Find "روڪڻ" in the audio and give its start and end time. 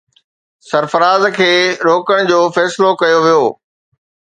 1.89-2.19